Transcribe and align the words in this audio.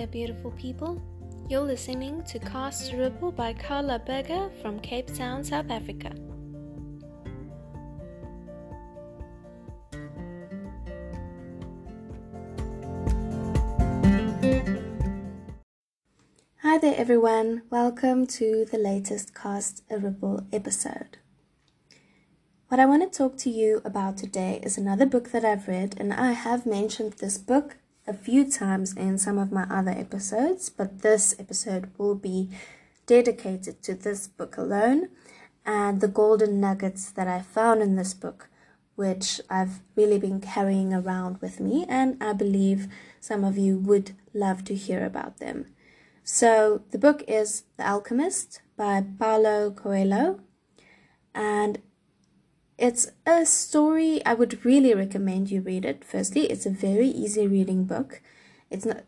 there, 0.00 0.06
beautiful 0.06 0.50
people. 0.52 1.02
You're 1.50 1.60
listening 1.60 2.22
to 2.24 2.38
Cast 2.38 2.90
a 2.90 2.96
Ripple 2.96 3.32
by 3.32 3.52
Carla 3.52 3.98
Berger 3.98 4.50
from 4.62 4.80
Cape 4.80 5.14
Town, 5.14 5.44
South 5.44 5.68
Africa. 5.68 6.10
Hi 16.62 16.78
there, 16.78 16.94
everyone. 16.96 17.62
Welcome 17.68 18.26
to 18.28 18.64
the 18.64 18.78
latest 18.78 19.34
Cast 19.34 19.82
a 19.90 19.98
Ripple 19.98 20.46
episode. 20.50 21.18
What 22.68 22.80
I 22.80 22.86
want 22.86 23.02
to 23.02 23.18
talk 23.18 23.36
to 23.38 23.50
you 23.50 23.82
about 23.84 24.16
today 24.16 24.60
is 24.62 24.78
another 24.78 25.04
book 25.04 25.30
that 25.32 25.44
I've 25.44 25.68
read, 25.68 25.96
and 26.00 26.14
I 26.14 26.32
have 26.32 26.64
mentioned 26.64 27.14
this 27.14 27.36
book 27.36 27.76
a 28.10 28.12
few 28.12 28.50
times 28.50 28.96
in 28.96 29.16
some 29.18 29.38
of 29.38 29.52
my 29.52 29.62
other 29.70 29.92
episodes, 29.92 30.68
but 30.68 31.02
this 31.02 31.32
episode 31.38 31.92
will 31.96 32.16
be 32.16 32.50
dedicated 33.06 33.80
to 33.84 33.94
this 33.94 34.26
book 34.26 34.56
alone 34.56 35.08
and 35.64 36.00
the 36.00 36.08
golden 36.08 36.60
nuggets 36.60 37.08
that 37.12 37.28
I 37.28 37.40
found 37.40 37.80
in 37.82 37.94
this 37.94 38.12
book, 38.12 38.48
which 38.96 39.40
I've 39.48 39.78
really 39.94 40.18
been 40.18 40.40
carrying 40.40 40.92
around 40.92 41.40
with 41.40 41.60
me, 41.60 41.86
and 41.88 42.20
I 42.20 42.32
believe 42.32 42.88
some 43.20 43.44
of 43.44 43.56
you 43.56 43.78
would 43.78 44.10
love 44.34 44.64
to 44.64 44.74
hear 44.74 45.04
about 45.04 45.38
them. 45.38 45.66
So, 46.24 46.82
the 46.90 46.98
book 46.98 47.22
is 47.28 47.62
The 47.76 47.86
Alchemist 47.86 48.60
by 48.76 49.04
Paulo 49.20 49.70
Coelho, 49.70 50.40
and 51.32 51.78
it's 52.80 53.12
a 53.26 53.44
story 53.44 54.24
I 54.24 54.32
would 54.32 54.64
really 54.64 54.94
recommend 54.94 55.50
you 55.50 55.60
read 55.60 55.84
it. 55.84 56.02
Firstly, 56.02 56.50
it's 56.50 56.64
a 56.64 56.70
very 56.70 57.08
easy 57.08 57.46
reading 57.46 57.84
book. 57.84 58.22
It's 58.70 58.86
not 58.86 59.02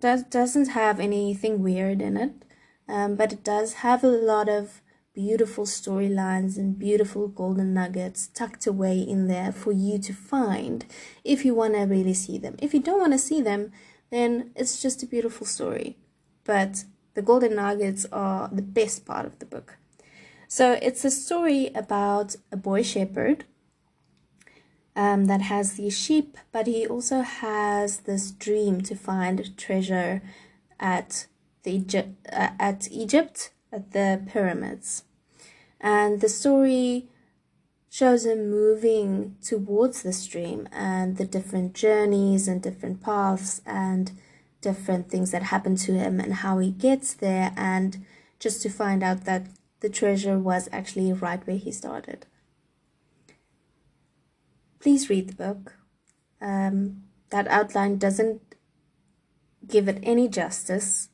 does 0.00 0.22
doesn't 0.22 0.68
have 0.68 1.00
anything 1.00 1.62
weird 1.62 2.00
in 2.00 2.16
it, 2.16 2.44
um, 2.88 3.16
but 3.16 3.32
it 3.32 3.42
does 3.42 3.74
have 3.84 4.04
a 4.04 4.08
lot 4.08 4.48
of 4.48 4.80
beautiful 5.12 5.64
storylines 5.64 6.56
and 6.56 6.78
beautiful 6.78 7.26
golden 7.26 7.74
nuggets 7.74 8.28
tucked 8.28 8.66
away 8.66 8.98
in 9.00 9.26
there 9.26 9.50
for 9.50 9.72
you 9.72 9.98
to 9.98 10.12
find 10.12 10.84
if 11.24 11.44
you 11.44 11.54
want 11.54 11.74
to 11.74 11.80
really 11.80 12.14
see 12.14 12.38
them. 12.38 12.54
If 12.60 12.74
you 12.74 12.80
don't 12.80 13.00
want 13.00 13.14
to 13.14 13.18
see 13.18 13.40
them, 13.40 13.72
then 14.10 14.52
it's 14.54 14.80
just 14.80 15.02
a 15.02 15.06
beautiful 15.06 15.46
story. 15.46 15.96
But 16.44 16.84
the 17.14 17.22
golden 17.22 17.56
nuggets 17.56 18.06
are 18.12 18.48
the 18.52 18.62
best 18.62 19.04
part 19.04 19.26
of 19.26 19.38
the 19.40 19.46
book. 19.46 19.78
So 20.56 20.78
it's 20.80 21.04
a 21.04 21.10
story 21.10 21.70
about 21.74 22.34
a 22.50 22.56
boy 22.56 22.82
shepherd 22.82 23.44
um, 24.96 25.26
that 25.26 25.42
has 25.42 25.74
these 25.74 25.98
sheep, 25.98 26.38
but 26.50 26.66
he 26.66 26.86
also 26.86 27.20
has 27.20 27.98
this 28.08 28.30
dream 28.30 28.80
to 28.84 28.94
find 28.94 29.54
treasure 29.58 30.22
at 30.80 31.26
the 31.64 31.84
uh, 32.32 32.48
at 32.58 32.90
Egypt 32.90 33.50
at 33.70 33.92
the 33.92 34.22
pyramids, 34.32 35.04
and 35.78 36.22
the 36.22 36.28
story 36.30 37.10
shows 37.90 38.24
him 38.24 38.48
moving 38.48 39.36
towards 39.42 40.00
the 40.00 40.14
stream 40.14 40.70
and 40.72 41.18
the 41.18 41.26
different 41.26 41.74
journeys 41.74 42.48
and 42.48 42.62
different 42.62 43.02
paths 43.02 43.60
and 43.66 44.12
different 44.62 45.10
things 45.10 45.32
that 45.32 45.52
happen 45.52 45.76
to 45.76 45.92
him 45.92 46.18
and 46.18 46.36
how 46.36 46.60
he 46.60 46.70
gets 46.70 47.12
there 47.12 47.52
and 47.58 48.06
just 48.38 48.62
to 48.62 48.70
find 48.70 49.02
out 49.02 49.26
that 49.26 49.42
the 49.80 49.88
treasure 49.88 50.38
was 50.38 50.68
actually 50.72 51.12
right 51.12 51.46
where 51.46 51.56
he 51.56 51.72
started. 51.72 52.26
Please 54.80 55.10
read 55.10 55.28
the 55.28 55.34
book. 55.34 55.74
Um, 56.40 57.02
that 57.30 57.48
outline 57.48 57.98
doesn't 57.98 58.40
give 59.66 59.88
it 59.88 59.98
any 60.02 60.28
justice. 60.28 61.08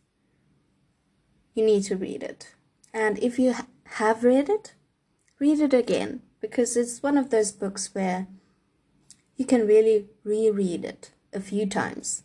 You 1.54 1.64
need 1.64 1.84
to 1.84 1.96
read 1.96 2.22
it. 2.22 2.54
And 2.92 3.18
if 3.18 3.38
you 3.38 3.54
ha- 3.54 3.66
have 3.84 4.24
read 4.24 4.48
it, 4.48 4.74
read 5.38 5.60
it 5.60 5.72
again 5.72 6.22
because 6.40 6.76
it's 6.76 7.02
one 7.02 7.16
of 7.16 7.30
those 7.30 7.52
books 7.52 7.94
where 7.94 8.26
you 9.36 9.44
can 9.44 9.66
really 9.66 10.06
reread 10.24 10.84
it 10.84 11.12
a 11.32 11.40
few 11.40 11.66
times 11.66 12.24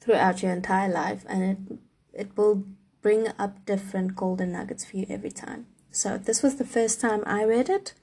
throughout 0.00 0.42
your 0.42 0.52
entire 0.52 0.88
life 0.88 1.24
and 1.28 1.42
it 1.42 1.78
it 2.12 2.36
will 2.36 2.64
bring 3.02 3.28
up 3.38 3.64
different 3.66 4.14
golden 4.14 4.52
nuggets 4.52 4.84
for 4.84 4.96
you 4.96 5.06
every 5.08 5.30
time. 5.30 5.66
So 5.94 6.18
this 6.18 6.42
was 6.42 6.56
the 6.56 6.64
first 6.64 7.00
time 7.00 7.22
I 7.24 7.44
read 7.44 7.70
it, 7.70 7.94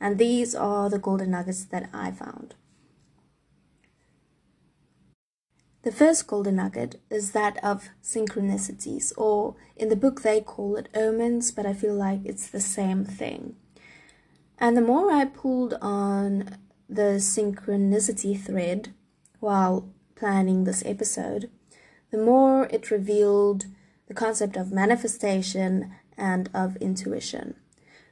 and 0.00 0.16
these 0.16 0.54
are 0.54 0.88
the 0.88 0.98
golden 0.98 1.32
nuggets 1.32 1.62
that 1.66 1.90
I 1.92 2.10
found. 2.10 2.54
The 5.82 5.92
first 5.92 6.26
golden 6.26 6.56
nugget 6.56 6.98
is 7.10 7.32
that 7.32 7.62
of 7.62 7.90
synchronicities, 8.02 9.12
or 9.18 9.56
in 9.76 9.90
the 9.90 9.96
book 9.96 10.22
they 10.22 10.40
call 10.40 10.76
it 10.76 10.88
omens, 10.94 11.52
but 11.52 11.66
I 11.66 11.74
feel 11.74 11.94
like 11.94 12.20
it's 12.24 12.48
the 12.48 12.60
same 12.60 13.04
thing. 13.04 13.56
And 14.58 14.74
the 14.74 14.80
more 14.80 15.12
I 15.12 15.26
pulled 15.26 15.74
on 15.82 16.56
the 16.88 17.20
synchronicity 17.20 18.40
thread 18.40 18.94
while 19.38 19.92
planning 20.16 20.64
this 20.64 20.82
episode, 20.86 21.50
the 22.10 22.18
more 22.18 22.66
it 22.68 22.90
revealed 22.90 23.66
the 24.06 24.14
concept 24.14 24.56
of 24.56 24.72
manifestation 24.72 25.94
and 26.18 26.50
of 26.52 26.76
intuition. 26.76 27.54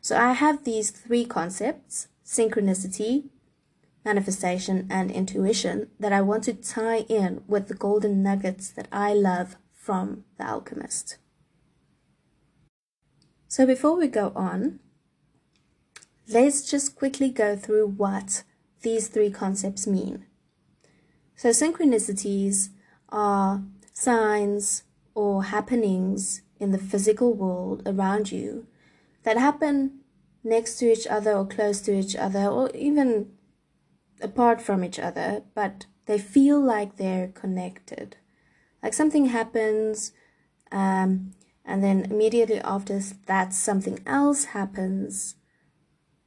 So 0.00 0.16
I 0.16 0.32
have 0.32 0.64
these 0.64 0.90
three 0.90 1.24
concepts 1.24 2.08
synchronicity, 2.24 3.28
manifestation, 4.04 4.86
and 4.90 5.10
intuition 5.10 5.88
that 6.00 6.12
I 6.12 6.22
want 6.22 6.44
to 6.44 6.54
tie 6.54 7.00
in 7.08 7.42
with 7.46 7.68
the 7.68 7.74
golden 7.74 8.22
nuggets 8.22 8.70
that 8.70 8.88
I 8.90 9.12
love 9.14 9.56
from 9.72 10.24
The 10.38 10.48
Alchemist. 10.48 11.18
So 13.48 13.64
before 13.66 13.96
we 13.96 14.08
go 14.08 14.32
on, 14.34 14.80
let's 16.28 16.68
just 16.68 16.96
quickly 16.96 17.30
go 17.30 17.56
through 17.56 17.86
what 17.86 18.42
these 18.82 19.08
three 19.08 19.30
concepts 19.30 19.86
mean. 19.86 20.26
So, 21.36 21.50
synchronicities 21.50 22.70
are 23.10 23.62
signs 23.92 24.84
or 25.14 25.44
happenings 25.44 26.42
in 26.58 26.72
the 26.72 26.78
physical 26.78 27.34
world 27.34 27.82
around 27.86 28.32
you 28.32 28.66
that 29.22 29.36
happen 29.36 30.00
next 30.42 30.78
to 30.78 30.90
each 30.90 31.06
other 31.06 31.32
or 31.32 31.46
close 31.46 31.80
to 31.82 31.92
each 31.92 32.14
other 32.14 32.46
or 32.46 32.70
even 32.70 33.32
apart 34.20 34.62
from 34.62 34.84
each 34.84 34.98
other, 34.98 35.42
but 35.54 35.86
they 36.06 36.18
feel 36.18 36.60
like 36.60 36.96
they're 36.96 37.28
connected. 37.28 38.16
Like 38.82 38.94
something 38.94 39.26
happens, 39.26 40.12
um, 40.70 41.32
and 41.64 41.82
then 41.82 42.04
immediately 42.04 42.60
after 42.60 43.00
that, 43.26 43.52
something 43.52 43.98
else 44.06 44.46
happens, 44.46 45.34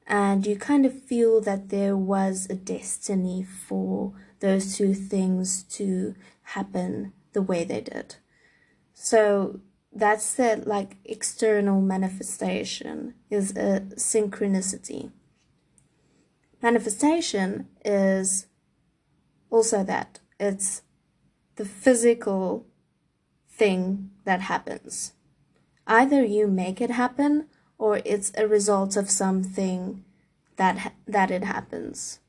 and 0.06 0.46
you 0.46 0.57
kind 0.57 0.85
of 0.85 1.03
feel 1.03 1.40
that 1.41 1.69
there 1.69 1.96
was 1.96 2.47
a 2.50 2.56
destiny 2.56 3.44
for 3.44 4.13
those 4.40 4.75
two 4.75 4.94
things 4.94 5.63
to 5.63 6.16
happen 6.41 7.13
the 7.34 7.41
way 7.41 7.63
they 7.63 7.81
did. 7.81 8.16
So 8.94 9.61
that's 9.92 10.34
the 10.34 10.62
like 10.66 10.98
external 11.04 11.82
manifestation 11.82 13.16
is 13.30 13.52
a 13.52 13.82
synchronicity. 13.96 15.12
Manifestation 16.62 17.68
is 17.84 18.48
also 19.50 19.84
that. 19.84 20.20
It's 20.40 20.84
the 21.56 21.66
physical 21.66 22.66
thing 23.50 24.12
that 24.26 24.42
happens. 24.42 25.14
Either 25.88 26.24
you 26.24 26.48
make 26.48 26.80
it 26.82 26.92
happen 26.92 27.48
or 27.78 28.02
it's 28.06 28.32
a 28.38 28.48
result 28.48 28.96
of 28.96 29.10
something 29.10 30.04
that 30.58 30.94
that 31.08 31.32
it 31.32 31.44
happens. 31.44 32.20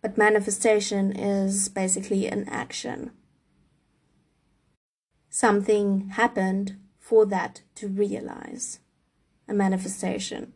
But 0.00 0.18
manifestation 0.18 1.12
is 1.12 1.68
basically 1.68 2.28
an 2.28 2.46
action 2.48 3.10
Something 5.34 6.10
happened 6.10 6.76
for 7.00 7.26
that 7.26 7.62
to 7.74 7.88
realize 7.88 8.78
a 9.48 9.52
manifestation. 9.52 10.52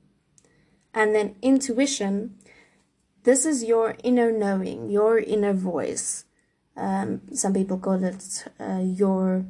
And 0.95 1.17
then 1.17 1.35
intuition, 1.43 2.37
this 3.25 3.45
is 3.45 3.65
your 3.65 3.97
inner 4.05 4.31
knowing, 4.31 4.89
your 4.89 5.19
inner 5.19 5.53
voice. 5.53 6.27
Um, 6.77 7.23
some 7.35 7.55
people 7.55 7.79
call 7.79 8.05
it 8.05 8.45
uh, 8.61 8.79
your 8.85 9.47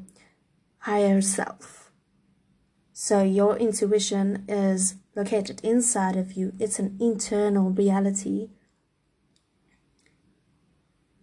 higher 0.79 1.21
self. 1.21 1.93
So 2.95 3.23
your 3.23 3.59
intuition 3.59 4.47
is 4.49 4.95
located 5.15 5.61
inside 5.63 6.17
of 6.17 6.33
you. 6.33 6.55
It's 6.59 6.79
an 6.79 6.97
internal 6.99 7.69
reality 7.69 8.49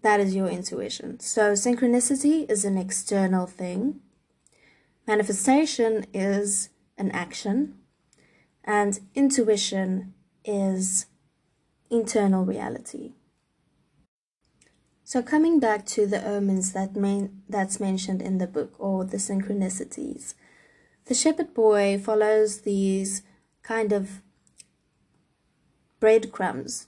that 0.05 0.19
is 0.19 0.35
your 0.35 0.47
intuition. 0.47 1.19
So, 1.19 1.53
synchronicity 1.53 2.47
is 2.47 2.63
an 2.63 2.77
external 2.77 3.47
thing, 3.47 4.01
manifestation 5.07 6.05
is 6.13 6.69
an 6.95 7.09
action, 7.09 7.79
and 8.63 8.99
intuition 9.15 10.13
is 10.45 11.07
internal 11.89 12.45
reality. 12.45 13.13
So 15.03 15.23
coming 15.23 15.59
back 15.59 15.87
to 15.87 16.05
the 16.05 16.23
omens 16.23 16.73
that 16.73 16.95
main 16.95 17.41
that's 17.49 17.79
mentioned 17.79 18.21
in 18.21 18.37
the 18.37 18.47
book 18.47 18.73
or 18.79 19.05
the 19.05 19.17
synchronicities. 19.17 20.35
The 21.05 21.15
shepherd 21.15 21.53
boy 21.53 21.99
follows 21.99 22.61
these 22.61 23.23
kind 23.61 23.91
of 23.91 24.21
breadcrumbs 25.99 26.87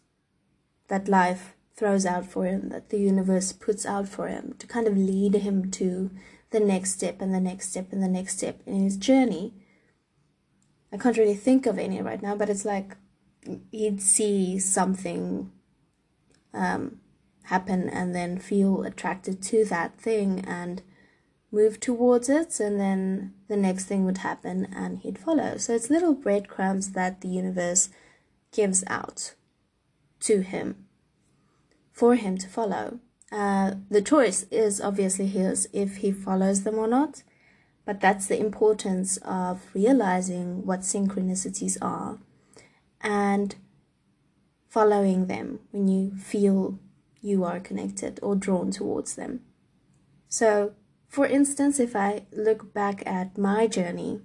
that 0.87 1.07
life 1.07 1.56
throws 1.77 2.07
out 2.07 2.25
for 2.25 2.45
him, 2.45 2.69
that 2.69 2.89
the 2.89 2.99
universe 2.99 3.53
puts 3.53 3.85
out 3.85 4.09
for 4.09 4.27
him 4.27 4.55
to 4.57 4.65
kind 4.65 4.87
of 4.87 4.97
lead 4.97 5.35
him 5.35 5.69
to 5.69 6.09
the 6.49 6.59
next 6.59 6.93
step 6.93 7.21
and 7.21 7.33
the 7.33 7.39
next 7.39 7.69
step 7.69 7.93
and 7.93 8.01
the 8.01 8.07
next 8.07 8.37
step 8.37 8.59
in 8.65 8.83
his 8.83 8.97
journey. 8.97 9.53
I 10.91 10.97
can't 10.97 11.17
really 11.17 11.35
think 11.35 11.67
of 11.67 11.77
any 11.77 12.01
right 12.01 12.21
now, 12.21 12.35
but 12.35 12.49
it's 12.49 12.65
like 12.65 12.97
he'd 13.71 14.01
see 14.01 14.57
something 14.57 15.51
um, 16.53 16.99
happen 17.43 17.87
and 17.89 18.15
then 18.15 18.39
feel 18.39 18.81
attracted 18.83 19.43
to 19.43 19.63
that 19.65 19.99
thing 19.99 20.43
and 20.47 20.81
move 21.51 21.79
towards 21.79 22.27
it, 22.27 22.59
and 22.59 22.79
then 22.79 23.33
the 23.47 23.55
next 23.55 23.85
thing 23.85 24.03
would 24.03 24.17
happen 24.19 24.65
and 24.75 24.99
he'd 24.99 25.19
follow. 25.19 25.57
So 25.57 25.75
it's 25.75 25.89
little 25.89 26.13
breadcrumbs 26.13 26.93
that 26.93 27.21
the 27.21 27.29
universe 27.29 27.89
gives 28.51 28.83
out 28.87 29.35
to 30.21 30.41
him 30.41 30.86
for 31.97 32.13
him 32.13 32.37
to 32.37 32.47
follow. 32.47 32.99
Uh, 33.31 33.73
the 33.89 34.03
choice 34.03 34.43
is 34.51 34.79
obviously 34.79 35.25
his 35.25 35.67
if 35.73 35.97
he 35.97 36.11
follows 36.11 36.63
them 36.63 36.77
or 36.77 36.87
not, 36.87 37.23
but 37.85 37.99
that's 37.99 38.27
the 38.27 38.39
importance 38.39 39.17
of 39.23 39.63
realizing 39.73 40.63
what 40.63 40.81
synchronicities 40.81 41.75
are 41.81 42.19
and 43.01 43.55
following 44.69 45.25
them 45.25 45.59
when 45.71 45.87
you 45.87 46.15
feel 46.15 46.77
you 47.19 47.43
are 47.43 47.59
connected 47.59 48.19
or 48.21 48.35
drawn 48.35 48.69
towards 48.69 49.15
them. 49.15 49.41
So, 50.29 50.73
for 51.07 51.25
instance, 51.25 51.79
if 51.79 51.95
I 51.95 52.27
look 52.31 52.75
back 52.75 53.01
at 53.07 53.39
my 53.39 53.65
journey, 53.65 54.21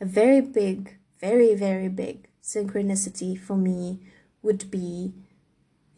a 0.00 0.04
very 0.04 0.40
big, 0.40 0.96
very, 1.20 1.56
very 1.56 1.88
big 1.88 2.28
synchronicity 2.40 3.36
for 3.36 3.56
me 3.56 3.98
would 4.42 4.70
be 4.70 5.12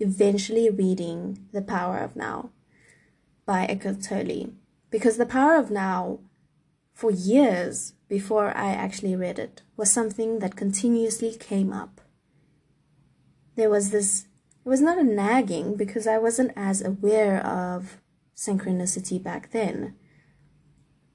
eventually 0.02 0.68
reading 0.68 1.46
The 1.52 1.62
Power 1.62 1.98
of 1.98 2.16
Now 2.16 2.50
by 3.46 3.64
Eckhart 3.64 4.02
Tolle. 4.02 4.52
Because 4.90 5.16
The 5.16 5.26
Power 5.26 5.56
of 5.56 5.70
Now, 5.70 6.18
for 6.92 7.10
years 7.10 7.94
before 8.08 8.48
I 8.56 8.68
actually 8.70 9.16
read 9.16 9.38
it, 9.38 9.62
was 9.76 9.90
something 9.90 10.40
that 10.40 10.56
continuously 10.56 11.34
came 11.34 11.72
up. 11.72 12.00
There 13.56 13.70
was 13.70 13.90
this, 13.90 14.26
it 14.64 14.68
was 14.68 14.80
not 14.80 14.98
a 14.98 15.04
nagging 15.04 15.76
because 15.76 16.06
I 16.06 16.18
wasn't 16.18 16.52
as 16.56 16.82
aware 16.82 17.44
of 17.46 18.00
synchronicity 18.36 19.22
back 19.22 19.50
then. 19.52 19.94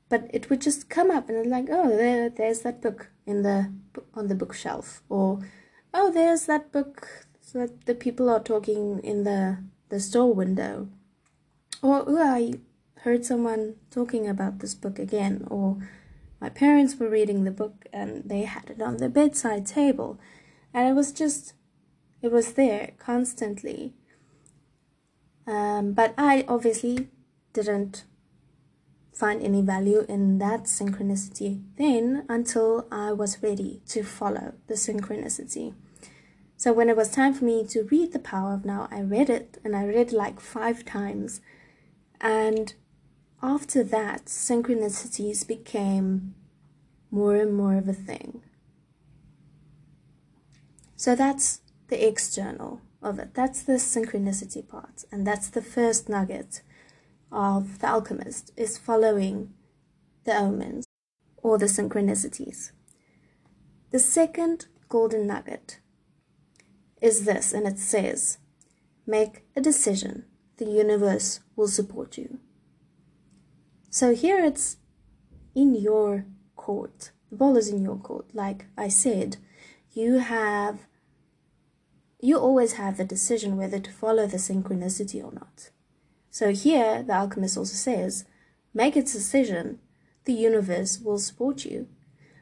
But 0.10 0.30
it 0.34 0.50
would 0.50 0.62
just 0.62 0.90
come 0.90 1.12
up 1.12 1.30
and 1.30 1.50
like, 1.50 1.68
oh, 1.70 1.90
there, 1.90 2.30
there's 2.30 2.62
that 2.62 2.82
book 2.82 3.12
in 3.26 3.44
the 3.44 3.74
on 4.14 4.28
the 4.28 4.36
bookshelf, 4.36 5.04
or 5.10 5.40
oh, 5.94 6.12
there's 6.12 6.46
that 6.46 6.72
book 6.72 7.27
that 7.54 7.86
the 7.86 7.96
people 7.96 8.30
are 8.30 8.42
talking 8.42 9.00
in 9.04 9.24
the 9.24 9.58
the 9.90 10.00
store 10.00 10.34
window, 10.34 10.90
or 11.82 12.04
oh, 12.08 12.18
I 12.18 12.54
heard 13.02 13.26
someone 13.26 13.76
talking 13.90 14.28
about 14.28 14.60
this 14.60 14.76
book 14.76 15.00
again, 15.00 15.48
or 15.50 15.78
my 16.42 16.50
parents 16.50 16.96
were 16.98 17.10
reading 17.10 17.44
the 17.44 17.52
book 17.52 17.86
and 17.94 18.24
they 18.26 18.44
had 18.44 18.70
it 18.70 18.82
on 18.82 18.98
the 18.98 19.10
bedside 19.10 19.66
table, 19.66 20.20
and 20.74 20.90
it 20.90 20.94
was 20.94 21.12
just, 21.12 21.54
it 22.22 22.32
was 22.32 22.54
there 22.54 22.92
constantly. 23.00 23.94
Um, 25.46 25.94
but 25.94 26.14
I 26.18 26.44
obviously 26.48 27.08
didn't 27.54 28.04
find 29.14 29.42
any 29.42 29.62
value 29.62 30.06
in 30.08 30.38
that 30.38 30.64
synchronicity 30.64 31.64
then 31.78 32.26
until 32.30 32.86
I 32.92 33.14
was 33.14 33.42
ready 33.42 33.82
to 33.88 34.04
follow 34.04 34.54
the 34.68 34.76
synchronicity. 34.76 35.74
So 36.60 36.74
when 36.74 36.90
it 36.90 36.98
was 36.98 37.10
time 37.10 37.36
for 37.36 37.46
me 37.46 37.64
to 37.68 37.84
read 37.84 38.14
The 38.14 38.20
Power 38.20 38.56
of 38.56 38.66
Now, 38.66 38.88
I 38.90 39.02
read 39.02 39.30
it 39.30 39.60
and 39.64 39.76
I 39.76 39.86
read 39.86 40.12
like 40.12 40.40
five 40.40 40.84
times. 40.84 41.40
And 42.20 42.74
after 43.44 43.84
that, 43.84 44.26
synchronicities 44.26 45.48
became 45.48 46.34
more 47.12 47.36
and 47.36 47.56
more 47.56 47.76
of 47.76 47.88
a 47.88 47.94
thing. 47.94 48.42
So 50.96 51.16
that's 51.16 51.62
the 51.90 52.08
external 52.08 52.82
of 53.04 53.20
it. 53.20 53.36
That's 53.36 53.62
the 53.62 53.74
synchronicity 53.74 54.68
part. 54.68 55.06
And 55.12 55.28
that's 55.28 55.50
the 55.50 55.62
first 55.62 56.10
nugget 56.10 56.64
of 57.32 57.80
the 57.80 57.88
alchemist 57.88 58.52
is 58.58 58.80
following 58.80 59.54
the 60.24 60.36
omens 60.36 60.86
or 61.38 61.60
the 61.60 61.68
synchronicities. 61.68 62.72
The 63.92 64.00
second 64.00 64.66
golden 64.90 65.28
nugget 65.28 65.80
is 67.02 67.26
this, 67.26 67.54
and 67.54 67.68
it 67.68 67.80
says, 67.80 68.38
Make 69.06 69.46
a 69.56 69.62
decision. 69.62 70.26
The 70.58 70.66
universe 70.66 71.40
will 71.56 71.68
support 71.68 72.18
you. 72.18 72.40
So 73.90 74.14
here 74.14 74.44
it's 74.44 74.78
in 75.56 75.76
your 75.76 76.26
court. 76.56 77.12
The 77.30 77.38
ball 77.38 77.58
is 77.58 77.70
in 77.70 77.84
your 77.84 77.98
court. 77.98 78.34
Like 78.34 78.66
I 78.78 78.88
said, 78.90 79.38
you 79.94 80.20
have, 80.20 80.88
you 82.20 82.38
always 82.38 82.74
have 82.74 82.98
the 82.98 83.06
decision 83.06 83.58
whether 83.58 83.80
to 83.80 83.92
follow 83.92 84.28
the 84.28 84.38
synchronicity 84.38 85.24
or 85.24 85.32
not. 85.32 85.70
So 86.30 86.52
here, 86.52 87.04
the 87.04 87.14
alchemist 87.14 87.58
also 87.58 87.76
says, 87.76 88.26
make 88.74 88.96
a 88.96 89.02
decision, 89.02 89.80
the 90.26 90.34
universe 90.34 91.00
will 91.00 91.18
support 91.18 91.66
you. 91.66 91.88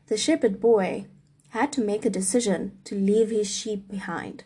The 0.08 0.18
shepherd 0.18 0.60
boy 0.60 1.08
had 1.56 1.72
to 1.74 1.82
make 1.82 2.06
a 2.06 2.10
decision 2.10 2.78
to 2.84 2.96
leave 2.96 3.32
his 3.32 3.50
sheep 3.50 3.90
behind. 3.90 4.44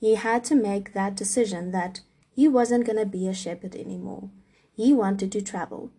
He 0.00 0.14
had 0.14 0.44
to 0.44 0.54
make 0.54 0.94
that 0.94 1.14
decision 1.14 1.70
that 1.72 2.00
he 2.30 2.48
wasn't 2.48 2.86
going 2.86 2.98
to 2.98 3.06
be 3.06 3.28
a 3.28 3.34
shepherd 3.34 3.76
anymore. 3.76 4.30
He 4.74 4.92
wanted 4.92 5.30
to 5.32 5.42
travel. 5.42 5.90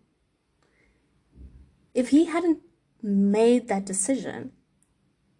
If 1.94 2.08
he 2.08 2.24
hadn't 2.24 2.60
made 3.02 3.68
that 3.68 3.86
decision, 3.86 4.52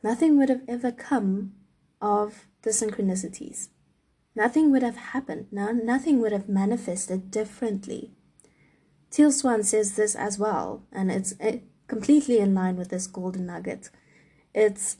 nothing 0.02 0.38
would 0.38 0.48
have 0.48 0.62
ever 0.68 0.92
come 0.92 1.54
of 2.00 2.46
the 2.62 2.70
synchronicities 2.70 3.68
nothing 4.34 4.70
would 4.70 4.82
have 4.82 4.96
happened. 4.96 5.46
No, 5.50 5.72
nothing 5.72 6.20
would 6.20 6.32
have 6.32 6.48
manifested 6.48 7.30
differently. 7.30 8.12
Teal 9.10 9.30
Swan 9.30 9.62
says 9.62 9.94
this 9.94 10.14
as 10.14 10.38
well, 10.38 10.82
and 10.92 11.10
it's 11.10 11.34
completely 11.86 12.38
in 12.38 12.54
line 12.54 12.76
with 12.76 12.90
this 12.90 13.06
golden 13.06 13.46
nugget. 13.46 13.90
It's 14.54 14.96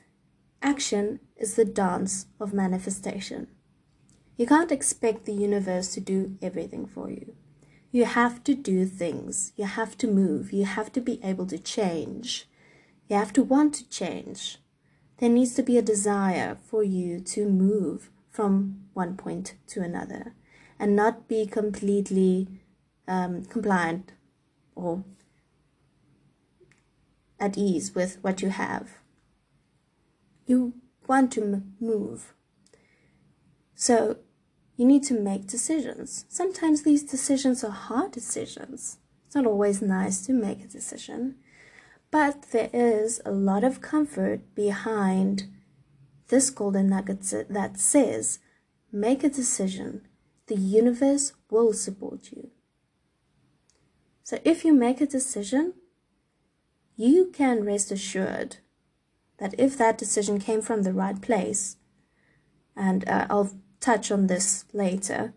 action 0.62 1.21
is 1.37 1.55
the 1.55 1.64
dance 1.64 2.26
of 2.41 2.53
manifestation. 2.53 3.49
You 4.37 4.47
can't 4.47 4.73
expect 4.73 5.25
the 5.25 5.33
universe 5.33 5.95
to 5.95 6.00
do 6.00 6.37
everything 6.43 6.87
for 6.87 7.11
you. 7.11 7.35
You 7.93 8.07
have 8.07 8.43
to 8.45 8.55
do 8.55 8.87
things. 8.87 9.53
You 9.57 9.67
have 9.67 9.97
to 9.99 10.09
move. 10.09 10.53
You 10.53 10.64
have 10.64 10.93
to 10.95 11.00
be 11.00 11.21
able 11.23 11.47
to 11.47 11.59
change. 11.59 12.49
You 13.09 13.17
have 13.17 13.33
to 13.35 13.45
want 13.45 13.75
to 13.75 13.88
change. 13.88 14.59
There 15.19 15.29
needs 15.29 15.55
to 15.55 15.62
be 15.62 15.79
a 15.79 15.83
desire 15.83 16.59
for 16.64 16.83
you 16.83 17.21
to 17.21 17.49
move 17.49 18.11
from 18.31 18.81
one 18.95 19.17
point 19.17 19.55
to 19.69 19.81
another 19.81 20.35
and 20.79 20.97
not 20.97 21.29
be 21.29 21.47
completely 21.47 22.49
um, 23.07 23.45
compliant 23.45 24.12
or 24.75 25.05
at 27.45 27.59
ease 27.59 27.95
with 27.95 28.19
what 28.23 28.41
you 28.43 28.49
have. 28.49 28.99
You 30.47 30.75
want 31.07 31.33
to 31.33 31.63
move. 31.79 32.33
So 33.75 34.17
you 34.77 34.87
need 34.87 35.05
to 35.05 35.15
make 35.15 35.47
decisions. 35.47 36.25
Sometimes 36.29 36.83
these 36.83 37.05
decisions 37.05 37.63
are 37.63 37.71
hard 37.71 38.13
decisions. 38.13 38.99
It's 39.27 39.35
not 39.35 39.47
always 39.47 39.83
nice 39.83 40.25
to 40.27 40.33
make 40.33 40.61
a 40.63 40.69
decision, 40.69 41.37
but 42.11 42.51
there 42.53 42.71
is 42.73 43.21
a 43.25 43.33
lot 43.33 43.65
of 43.65 43.81
comfort 43.81 44.55
behind 44.55 45.49
this 46.29 46.51
golden 46.51 46.89
nugget 46.89 47.23
that 47.51 47.79
says, 47.79 48.39
make 48.91 49.23
a 49.23 49.29
decision, 49.29 50.09
the 50.47 50.57
universe 50.57 51.33
will 51.51 51.73
support 51.73 52.31
you. 52.33 52.51
So 54.23 54.39
if 54.45 54.65
you 54.65 54.73
make 54.73 55.01
a 55.01 55.07
decision, 55.07 55.75
you 56.97 57.31
can 57.33 57.65
rest 57.65 57.91
assured 57.91 58.57
that 59.39 59.55
if 59.59 59.77
that 59.77 59.99
decision 59.99 60.39
came 60.39 60.63
from 60.63 60.83
the 60.83 60.93
right 60.93 61.21
place, 61.21 61.77
and 62.77 63.09
uh, 63.09 63.27
I'll 63.29 63.53
touch 63.81 64.11
on 64.11 64.27
this 64.27 64.65
later, 64.73 65.35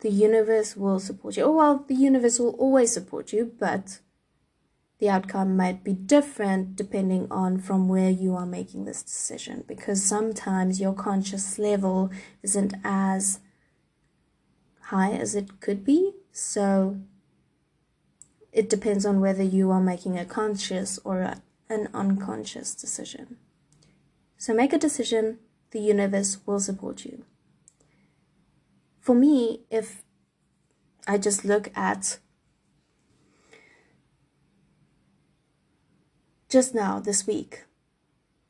the 0.00 0.10
universe 0.10 0.76
will 0.76 0.98
support 0.98 1.36
you. 1.36 1.44
Oh, 1.44 1.52
well, 1.52 1.84
the 1.86 1.94
universe 1.94 2.38
will 2.38 2.54
always 2.54 2.92
support 2.92 3.32
you, 3.32 3.52
but 3.58 4.00
the 4.98 5.08
outcome 5.08 5.56
might 5.56 5.82
be 5.82 5.92
different 5.92 6.76
depending 6.76 7.26
on 7.30 7.58
from 7.58 7.88
where 7.88 8.10
you 8.10 8.36
are 8.36 8.46
making 8.46 8.84
this 8.84 9.02
decision 9.02 9.64
because 9.66 10.02
sometimes 10.02 10.80
your 10.80 10.92
conscious 10.92 11.58
level 11.58 12.10
isn't 12.42 12.74
as 12.84 13.40
high 14.80 15.10
as 15.10 15.34
it 15.34 15.60
could 15.60 15.84
be 15.84 16.12
so 16.30 17.00
it 18.52 18.68
depends 18.68 19.06
on 19.06 19.20
whether 19.20 19.42
you 19.42 19.70
are 19.70 19.80
making 19.80 20.18
a 20.18 20.24
conscious 20.24 20.98
or 21.04 21.20
a, 21.20 21.42
an 21.68 21.88
unconscious 21.94 22.74
decision 22.74 23.36
so 24.36 24.52
make 24.52 24.72
a 24.72 24.78
decision 24.78 25.38
the 25.70 25.80
universe 25.80 26.38
will 26.46 26.60
support 26.60 27.04
you 27.04 27.24
for 29.00 29.14
me 29.14 29.60
if 29.70 30.02
i 31.06 31.16
just 31.16 31.44
look 31.44 31.70
at 31.76 32.18
just 36.52 36.74
now 36.74 37.00
this 37.00 37.26
week, 37.26 37.64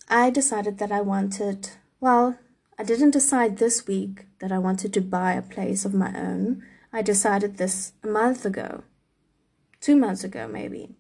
I 0.08 0.28
decided 0.28 0.78
that 0.78 0.90
I 0.90 1.00
wanted, 1.00 1.70
well, 2.00 2.36
I 2.76 2.82
didn't 2.82 3.12
decide 3.12 3.58
this 3.58 3.86
week 3.86 4.26
that 4.40 4.50
I 4.50 4.58
wanted 4.58 4.92
to 4.94 5.00
buy 5.00 5.34
a 5.34 5.40
place 5.40 5.84
of 5.84 5.94
my 5.94 6.12
own. 6.18 6.64
I 6.92 7.00
decided 7.02 7.58
this 7.58 7.92
a 8.02 8.08
month 8.08 8.44
ago, 8.44 8.82
two 9.82 9.96
months 9.96 10.24
ago, 10.24 10.48
maybe. 10.48 10.94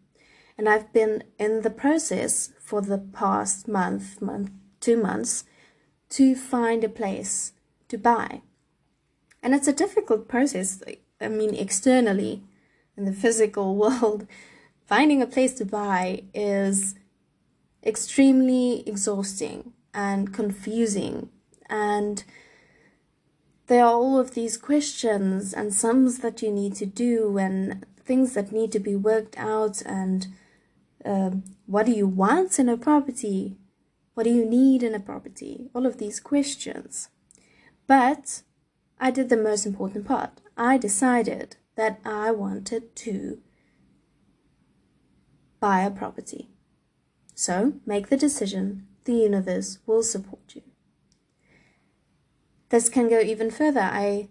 And 0.58 0.68
I've 0.68 0.92
been 0.92 1.24
in 1.38 1.62
the 1.62 1.70
process 1.70 2.52
for 2.60 2.82
the 2.82 2.98
past 2.98 3.66
month, 3.66 4.20
month, 4.20 4.50
two 4.80 4.98
months 4.98 5.44
to 6.10 6.34
find 6.34 6.84
a 6.84 6.90
place 6.90 7.54
to 7.88 7.96
buy. 7.96 8.42
And 9.42 9.54
it's 9.54 9.68
a 9.68 9.72
difficult 9.72 10.28
process. 10.28 10.82
I 11.20 11.28
mean, 11.28 11.54
externally, 11.54 12.42
in 12.96 13.06
the 13.06 13.12
physical 13.12 13.74
world, 13.82 14.26
finding 14.86 15.22
a 15.22 15.26
place 15.26 15.54
to 15.54 15.64
buy 15.64 16.24
is 16.34 16.96
extremely 17.82 18.86
exhausting 18.86 19.72
and 19.94 20.34
confusing 20.34 21.30
and 21.68 22.24
there 23.66 23.84
are 23.84 23.94
all 23.94 24.20
of 24.20 24.32
these 24.34 24.56
questions 24.58 25.54
and 25.54 25.72
sums 25.72 26.18
that 26.18 26.42
you 26.42 26.52
need 26.52 26.74
to 26.74 26.86
do 26.86 27.38
and 27.38 27.86
things 28.12 28.34
that 28.34 28.52
need 28.52 28.70
to 28.72 28.78
be 28.78 28.96
worked 28.96 29.36
out 29.38 29.82
and 29.82 30.26
uh, 31.04 31.30
what 31.66 31.86
do 31.86 31.92
you 31.92 32.06
want 32.06 32.58
in 32.58 32.68
a 32.68 32.76
property 32.76 33.56
what 34.14 34.24
do 34.24 34.30
you 34.30 34.44
need 34.44 34.82
in 34.82 34.94
a 34.94 35.06
property 35.10 35.70
all 35.74 35.86
of 35.86 35.98
these 35.98 36.20
questions 36.20 37.08
but 37.86 38.42
i 39.00 39.10
did 39.10 39.28
the 39.28 39.44
most 39.48 39.64
important 39.66 40.06
part 40.06 40.42
i 40.56 40.76
decided 40.76 41.56
that 41.76 42.00
i 42.04 42.30
wanted 42.30 42.94
to 42.94 43.38
buy 45.62 45.82
a 45.82 45.90
property. 45.90 46.50
So 47.36 47.74
make 47.86 48.08
the 48.08 48.16
decision, 48.16 48.88
the 49.04 49.14
universe 49.14 49.78
will 49.86 50.02
support 50.02 50.56
you. 50.56 50.62
This 52.70 52.88
can 52.88 53.08
go 53.08 53.20
even 53.20 53.50
further. 53.50 53.80
I 53.80 54.28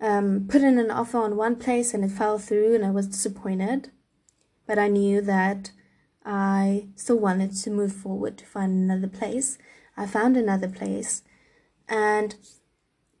um, 0.00 0.46
put 0.48 0.62
in 0.62 0.78
an 0.78 0.90
offer 0.90 1.18
on 1.18 1.36
one 1.36 1.56
place 1.56 1.92
and 1.92 2.04
it 2.04 2.10
fell 2.10 2.38
through 2.38 2.74
and 2.74 2.84
I 2.84 2.90
was 2.90 3.06
disappointed, 3.06 3.90
but 4.66 4.78
I 4.78 4.88
knew 4.88 5.20
that 5.20 5.72
I 6.24 6.88
still 6.96 7.18
wanted 7.18 7.56
to 7.56 7.70
move 7.70 7.92
forward 7.92 8.38
to 8.38 8.46
find 8.46 8.72
another 8.72 9.08
place. 9.08 9.58
I 9.96 10.06
found 10.06 10.36
another 10.36 10.68
place 10.68 11.22
and 11.88 12.36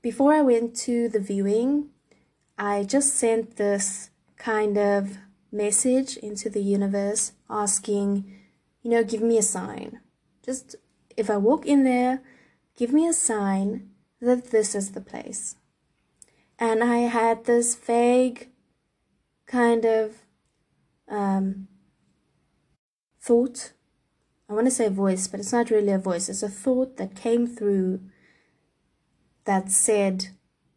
before 0.02 0.32
I 0.32 0.40
went 0.40 0.74
to 0.76 1.08
the 1.08 1.20
viewing, 1.20 1.90
I 2.56 2.84
just 2.84 3.14
sent 3.14 3.56
this 3.56 4.10
kind 4.38 4.78
of 4.78 5.18
message 5.52 6.16
into 6.16 6.48
the 6.48 6.62
universe 6.62 7.32
asking, 7.50 8.24
you 8.82 8.90
know, 8.90 9.04
give 9.04 9.20
me 9.20 9.36
a 9.36 9.42
sign. 9.42 10.00
Just 10.44 10.76
if 11.16 11.28
I 11.28 11.36
walk 11.36 11.66
in 11.66 11.84
there, 11.84 12.22
give 12.76 12.92
me 12.92 13.06
a 13.06 13.12
sign 13.12 13.90
that 14.20 14.50
this 14.50 14.74
is 14.74 14.92
the 14.92 15.00
place. 15.00 15.56
And 16.60 16.84
I 16.84 16.98
had 16.98 17.46
this 17.46 17.74
vague 17.74 18.50
kind 19.46 19.86
of 19.86 20.16
um, 21.08 21.68
thought. 23.18 23.72
I 24.46 24.52
want 24.52 24.66
to 24.66 24.70
say 24.70 24.88
voice, 24.88 25.26
but 25.26 25.40
it's 25.40 25.52
not 25.52 25.70
really 25.70 25.92
a 25.92 25.98
voice. 25.98 26.28
It's 26.28 26.42
a 26.42 26.50
thought 26.50 26.98
that 26.98 27.16
came 27.16 27.46
through 27.46 28.00
that 29.44 29.70
said 29.70 30.28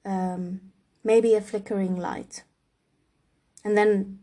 um, 0.06 0.62
maybe 1.04 1.36
a 1.36 1.42
flickering 1.42 1.98
light. 1.98 2.44
And 3.66 3.78
then 3.78 4.20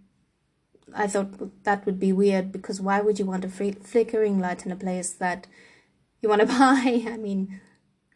I 0.95 1.07
thought 1.09 1.63
that 1.65 1.85
would 1.85 2.01
be 2.01 2.13
weird 2.13 2.53
because 2.53 2.81
why 2.81 3.03
would 3.03 3.19
you 3.19 3.27
want 3.27 3.45
a 3.45 3.49
flickering 3.49 4.41
light 4.41 4.65
in 4.65 4.73
a 4.73 4.77
place 4.77 5.13
that 5.15 5.47
you 6.23 6.29
want 6.31 6.41
to 6.41 6.47
buy? 6.59 7.05
I 7.07 7.19
mean, 7.19 7.61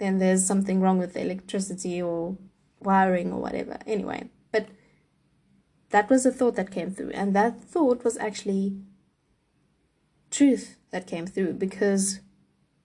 then 0.01 0.19
there's 0.19 0.47
something 0.47 0.81
wrong 0.81 0.99
with 0.99 1.13
the 1.13 1.21
electricity 1.21 2.01
or 2.01 2.39
wiring 2.85 3.33
or 3.33 3.41
whatever. 3.41 3.79
Anyway, 3.87 4.31
but 4.53 4.69
that 5.91 6.11
was 6.11 6.27
a 6.27 6.33
thought 6.33 6.57
that 6.57 6.71
came 6.71 6.91
through, 6.91 7.11
and 7.11 7.35
that 7.35 7.63
thought 7.63 8.05
was 8.05 8.17
actually 8.19 8.77
truth 10.31 10.77
that 10.91 11.07
came 11.07 11.27
through 11.27 11.53
because 11.53 12.21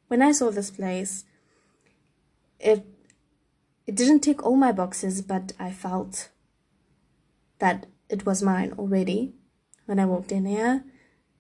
when 0.07 0.21
I 0.21 0.31
saw 0.31 0.51
this 0.51 0.71
place, 0.71 1.25
it 2.59 2.85
it 3.87 3.95
didn't 3.95 4.19
tick 4.19 4.45
all 4.45 4.55
my 4.55 4.71
boxes, 4.71 5.21
but 5.21 5.53
I 5.59 5.71
felt 5.71 6.29
that 7.57 7.87
it 8.07 8.25
was 8.25 8.43
mine 8.43 8.73
already 8.77 9.33
when 9.85 9.99
I 9.99 10.05
walked 10.05 10.31
in 10.31 10.45
here. 10.45 10.83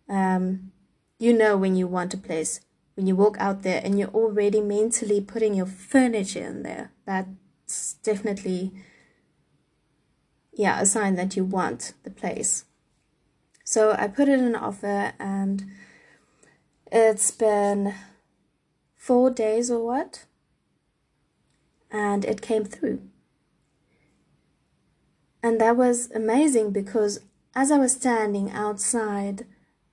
Um, 0.07 0.71
you 1.19 1.33
know 1.33 1.55
when 1.57 1.75
you 1.75 1.85
want 1.85 2.15
a 2.15 2.17
place, 2.17 2.61
when 2.95 3.05
you 3.05 3.15
walk 3.15 3.37
out 3.39 3.61
there 3.61 3.81
and 3.83 3.99
you're 3.99 4.09
already 4.09 4.61
mentally 4.61 5.21
putting 5.21 5.53
your 5.53 5.67
furniture 5.67 6.43
in 6.43 6.63
there. 6.63 6.91
That's 7.69 7.93
definitely, 8.01 8.71
yeah, 10.51 10.81
a 10.81 10.87
sign 10.87 11.13
that 11.17 11.35
you 11.35 11.43
want 11.43 11.93
the 12.01 12.09
place. 12.09 12.65
So 13.63 13.91
I 13.91 14.07
put 14.07 14.27
in 14.27 14.43
an 14.43 14.55
offer 14.55 15.13
and 15.19 15.65
it's 16.91 17.29
been 17.29 17.93
four 18.95 19.29
days 19.29 19.69
or 19.69 19.85
what? 19.85 20.25
And 21.91 22.25
it 22.25 22.41
came 22.41 22.65
through. 22.65 23.03
And 25.43 25.61
that 25.61 25.77
was 25.77 26.09
amazing 26.09 26.71
because 26.71 27.19
as 27.53 27.71
I 27.71 27.77
was 27.77 27.91
standing 27.91 28.49
outside 28.49 29.45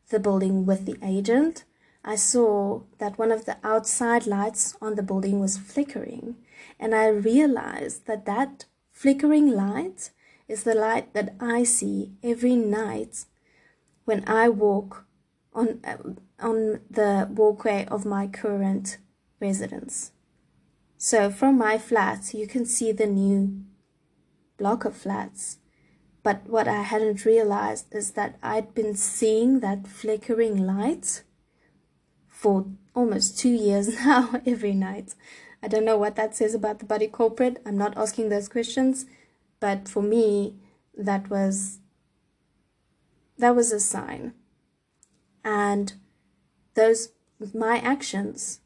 the 0.08 0.18
building 0.18 0.64
with 0.64 0.86
the 0.86 0.96
agent, 1.02 1.64
I 2.06 2.14
saw 2.14 2.82
that 2.98 3.18
one 3.18 3.32
of 3.32 3.44
the 3.44 3.58
outside 3.64 4.26
lights 4.26 4.76
on 4.80 4.94
the 4.94 5.02
building 5.02 5.40
was 5.40 5.58
flickering, 5.58 6.36
and 6.80 6.94
I 6.94 7.08
realized 7.08 8.06
that 8.06 8.24
that 8.26 8.64
flickering 8.92 9.50
light 9.50 10.10
is 10.48 10.62
the 10.62 10.74
light 10.74 11.12
that 11.14 11.34
I 11.40 11.64
see 11.64 12.12
every 12.22 12.54
night 12.54 13.24
when 14.04 14.22
I 14.28 14.48
walk 14.48 15.04
on 15.52 15.80
uh, 15.84 15.96
on 16.38 16.80
the 16.88 17.28
walkway 17.30 17.86
of 17.86 18.06
my 18.06 18.28
current 18.28 18.98
residence. 19.40 20.12
So 20.96 21.30
from 21.30 21.58
my 21.58 21.76
flat, 21.76 22.32
you 22.32 22.46
can 22.46 22.64
see 22.64 22.92
the 22.92 23.06
new 23.06 23.64
block 24.56 24.84
of 24.84 24.96
flats 24.96 25.58
but 26.26 26.48
what 26.48 26.66
I 26.66 26.82
hadn't 26.82 27.24
realized 27.24 27.94
is 27.94 28.10
that 28.14 28.36
I'd 28.42 28.74
been 28.74 28.96
seeing 28.96 29.60
that 29.60 29.86
flickering 29.86 30.66
light 30.66 31.22
for 32.46 32.64
almost 32.94 33.36
two 33.36 33.48
years 33.48 33.88
now, 34.04 34.40
every 34.46 34.72
night. 34.72 35.16
I 35.64 35.66
don't 35.66 35.84
know 35.84 35.96
what 35.96 36.14
that 36.14 36.36
says 36.36 36.54
about 36.54 36.78
the 36.78 36.84
body 36.84 37.08
corporate. 37.08 37.60
I'm 37.66 37.76
not 37.76 37.96
asking 37.96 38.28
those 38.28 38.48
questions, 38.48 39.04
but 39.58 39.88
for 39.88 40.00
me, 40.00 40.54
that 40.96 41.28
was 41.28 41.80
that 43.36 43.56
was 43.56 43.72
a 43.72 43.80
sign. 43.80 44.32
And 45.44 45.94
those 46.74 47.08
my 47.52 47.78
actions 47.78 48.60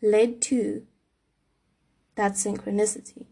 led 0.00 0.40
to 0.42 0.86
that 2.14 2.32
synchronicity 2.32 3.26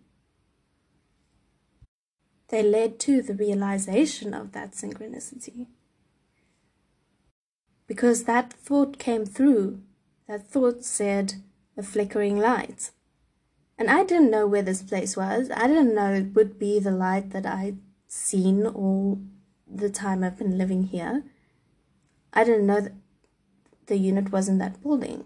they 2.48 2.62
led 2.62 2.98
to 2.98 3.20
the 3.20 3.34
realization 3.34 4.32
of 4.32 4.52
that 4.52 4.72
synchronicity. 4.72 5.66
Because 7.88 8.24
that 8.24 8.52
thought 8.52 8.98
came 8.98 9.26
through, 9.26 9.80
that 10.28 10.46
thought 10.46 10.84
said 10.84 11.34
a 11.76 11.82
flickering 11.82 12.38
light. 12.38 12.92
And 13.76 13.90
I 13.90 14.04
didn't 14.04 14.30
know 14.30 14.46
where 14.46 14.62
this 14.62 14.82
place 14.82 15.16
was. 15.16 15.50
I 15.50 15.66
didn't 15.66 15.94
know 15.94 16.12
it 16.12 16.34
would 16.34 16.58
be 16.58 16.78
the 16.78 16.90
light 16.90 17.30
that 17.30 17.46
I'd 17.46 17.78
seen 18.06 18.66
all 18.66 19.20
the 19.66 19.90
time 19.90 20.22
I've 20.22 20.38
been 20.38 20.58
living 20.58 20.84
here. 20.84 21.24
I 22.32 22.44
didn't 22.44 22.66
know 22.66 22.82
that 22.82 22.92
the 23.86 23.96
unit 23.96 24.30
was 24.30 24.48
in 24.48 24.58
that 24.58 24.82
building. 24.82 25.24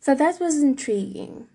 So 0.00 0.14
that 0.14 0.40
was 0.40 0.62
intriguing. 0.62 1.48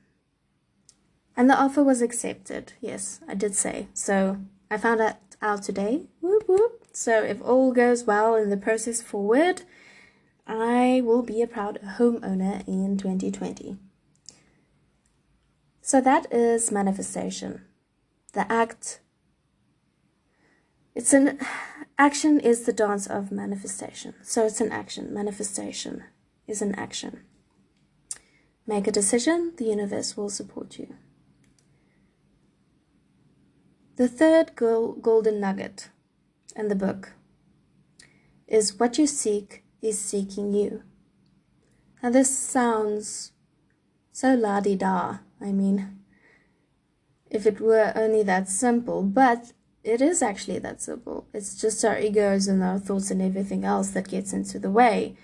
And 1.36 1.50
the 1.50 1.58
offer 1.58 1.84
was 1.84 2.02
accepted. 2.02 2.74
Yes, 2.80 3.20
I 3.28 3.34
did 3.34 3.56
say. 3.56 3.88
So 3.94 4.38
I 4.70 4.78
found 4.78 5.00
that 5.00 5.22
out 5.42 5.64
today. 5.64 6.04
Whoop 6.22 6.44
whoop. 6.48 6.83
So 6.94 7.24
if 7.24 7.42
all 7.42 7.74
goes 7.74 8.04
well 8.04 8.36
in 8.36 8.50
the 8.50 8.58
process 8.58 9.02
forward, 9.02 9.64
I 10.46 11.02
will 11.04 11.24
be 11.24 11.42
a 11.42 11.48
proud 11.48 11.80
homeowner 11.98 12.66
in 12.68 12.98
2020. 12.98 13.78
So 15.82 16.00
that 16.00 16.32
is 16.32 16.72
manifestation. 16.72 17.62
The 18.34 18.50
act 18.52 19.02
it's 20.96 21.12
an 21.12 21.40
action 21.98 22.40
is 22.40 22.66
the 22.66 22.74
dance 22.74 23.08
of 23.08 23.32
manifestation. 23.32 24.14
So 24.22 24.46
it's 24.46 24.62
an 24.62 24.72
action. 24.72 25.12
Manifestation 25.12 26.04
is 26.48 26.62
an 26.62 26.76
action. 26.76 27.22
Make 28.68 28.88
a 28.88 28.92
decision, 28.92 29.54
the 29.58 29.66
universe 29.66 30.16
will 30.16 30.30
support 30.30 30.78
you. 30.78 30.96
The 33.96 34.08
third 34.08 34.56
golden 34.56 35.40
nugget 35.40 35.90
in 36.56 36.68
the 36.68 36.76
book 36.76 37.14
is 38.48 38.80
what 38.80 38.98
you 38.98 39.08
seek 39.08 39.64
is 39.82 40.00
seeking 40.00 40.54
you. 40.54 40.84
Now, 42.02 42.10
this 42.10 42.38
sounds 42.38 43.32
so 44.12 44.36
la 44.36 44.60
di 44.60 44.76
da. 44.76 45.20
I 45.42 45.52
mean, 45.52 46.00
if 47.30 47.46
it 47.46 47.60
were 47.60 47.92
only 47.96 48.24
that 48.24 48.48
simple, 48.48 49.02
but 49.04 49.54
it 49.84 50.02
is 50.02 50.22
actually 50.22 50.60
that 50.60 50.82
simple. 50.82 51.28
It's 51.34 51.60
just 51.60 51.84
our 51.84 52.00
egos 52.00 52.48
and 52.48 52.64
our 52.64 52.80
thoughts 52.80 53.12
and 53.12 53.22
everything 53.22 53.66
else 53.66 53.90
that 53.92 54.08
gets 54.08 54.32
into 54.32 54.60
the 54.60 54.70
way. 54.70 55.18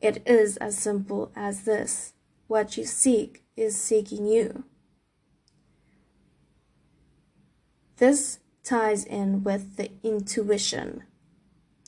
It 0.00 0.22
is 0.26 0.56
as 0.58 0.76
simple 0.76 1.32
as 1.34 1.62
this 1.62 2.12
what 2.46 2.76
you 2.76 2.84
seek 2.84 3.42
is 3.56 3.76
seeking 3.76 4.26
you. 4.26 4.64
This 7.96 8.38
ties 8.64 9.04
in 9.04 9.44
with 9.44 9.76
the 9.76 9.90
intuition 10.02 11.04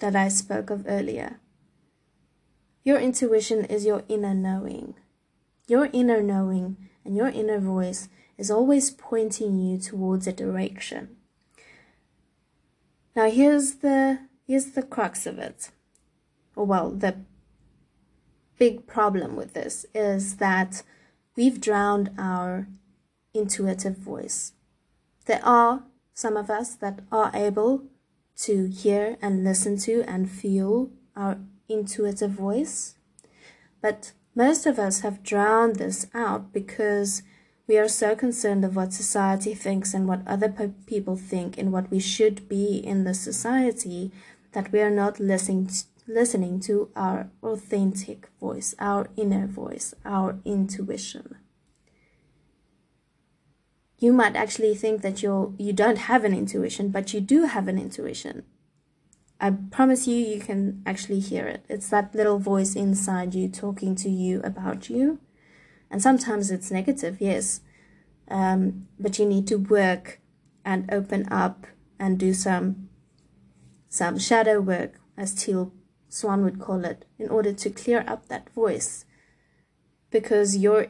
that 0.00 0.14
I 0.14 0.28
spoke 0.28 0.71
of 0.71 0.85
earlier. 0.87 1.40
Your 2.85 2.99
intuition 2.99 3.64
is 3.64 3.85
your 3.85 4.04
inner 4.09 4.35
knowing. 4.35 4.95
Your 5.66 5.88
inner 5.92 6.23
knowing 6.23 6.76
and 7.04 7.16
your 7.16 7.28
inner 7.28 7.59
voice 7.59 8.09
is 8.38 8.50
always 8.50 8.90
pointing 8.90 9.59
you 9.59 9.78
towards 9.78 10.26
a 10.26 10.33
direction. 10.33 11.16
Now 13.16 13.30
here's 13.30 13.76
the 13.76 14.21
here's 14.47 14.73
the 14.73 14.83
crux 14.83 15.26
of 15.26 15.38
it. 15.38 15.71
Or 16.54 16.66
well, 16.66 16.90
the 16.90 17.16
big 18.59 18.87
problem 18.87 19.35
with 19.35 19.54
this 19.54 19.87
is 19.95 20.37
that 20.37 20.83
we've 21.35 21.61
drowned 21.61 22.11
our 22.18 22.68
intuitive 23.35 23.97
voice. 23.97 24.52
There 25.25 25.40
are 25.42 25.83
some 26.16 26.35
of 26.35 26.49
us 26.49 26.75
that 26.76 27.00
are 27.12 27.30
able 27.35 27.82
to 28.35 28.68
hear 28.68 29.18
and 29.20 29.44
listen 29.44 29.76
to 29.76 30.02
and 30.04 30.30
feel 30.30 30.90
our 31.14 31.37
intuitive 31.68 32.30
voice. 32.30 32.94
But 33.82 34.12
most 34.35 34.64
of 34.64 34.78
us 34.78 35.00
have 35.00 35.23
drowned 35.23 35.76
this 35.76 36.06
out 36.14 36.54
because 36.54 37.23
we 37.66 37.76
are 37.76 37.88
so 37.88 38.16
concerned 38.16 38.64
of 38.64 38.75
what 38.75 38.94
society 38.94 39.54
thinks 39.54 39.92
and 39.92 40.08
what 40.08 40.26
other 40.26 40.49
pe- 40.49 40.70
people 40.87 41.16
think 41.16 41.58
and 41.58 41.70
what 41.70 41.90
we 41.90 42.00
should 42.00 42.49
be 42.49 42.78
in 42.78 43.04
the 43.04 43.12
society 43.12 44.11
that 44.52 44.73
we 44.73 44.80
are 44.80 44.90
not 44.90 45.20
listening 45.20 45.66
to, 45.66 45.85
listening 46.06 46.61
to 46.61 46.88
our 46.96 47.28
authentic 47.42 48.28
voice, 48.40 48.75
our 48.78 49.11
inner 49.16 49.46
voice, 49.46 49.92
our 50.06 50.38
intuition 50.46 51.37
you 53.98 54.12
might 54.12 54.36
actually 54.36 54.74
think 54.74 55.02
that 55.02 55.22
you're 55.22 55.52
you 55.58 55.72
don't 55.72 55.98
have 55.98 56.24
an 56.24 56.34
intuition 56.34 56.90
but 56.90 57.12
you 57.14 57.20
do 57.20 57.44
have 57.44 57.68
an 57.68 57.78
intuition. 57.78 58.44
I 59.38 59.50
promise 59.50 60.06
you 60.06 60.16
you 60.16 60.40
can 60.40 60.82
actually 60.86 61.20
hear 61.20 61.46
it. 61.46 61.64
It's 61.68 61.90
that 61.90 62.14
little 62.14 62.38
voice 62.38 62.74
inside 62.74 63.34
you 63.34 63.48
talking 63.48 63.94
to 63.96 64.08
you 64.08 64.40
about 64.42 64.88
you. 64.88 65.20
And 65.90 66.02
sometimes 66.02 66.50
it's 66.50 66.70
negative 66.70 67.18
yes. 67.20 67.60
Um, 68.28 68.88
but 68.98 69.18
you 69.18 69.26
need 69.26 69.46
to 69.48 69.56
work 69.56 70.20
and 70.64 70.90
open 70.92 71.30
up 71.30 71.66
and 71.99 72.18
do 72.18 72.34
some 72.34 72.88
some 73.88 74.18
shadow 74.18 74.60
work 74.60 75.00
as 75.16 75.34
teal 75.34 75.73
swan 76.08 76.42
would 76.44 76.58
call 76.58 76.84
it 76.84 77.04
in 77.18 77.28
order 77.28 77.52
to 77.52 77.71
clear 77.71 78.04
up 78.06 78.28
that 78.28 78.50
voice. 78.50 79.04
Because 80.10 80.56
your 80.56 80.88